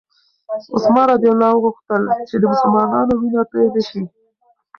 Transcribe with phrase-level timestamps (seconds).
[0.75, 1.23] عثمان رض
[1.63, 4.01] غوښتل چې د مسلمانانو وینه توی نه شي.